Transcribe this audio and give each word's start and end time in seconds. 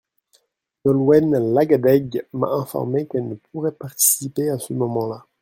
Nolwenn 0.83 1.37
Lagadeg 1.53 2.25
m’a 2.33 2.47
informé 2.57 3.05
qu’elle 3.05 3.27
ne 3.27 3.35
pourrait 3.35 3.71
participer 3.71 4.49
à 4.49 4.57
ce 4.57 4.73
moment-là. 4.73 5.27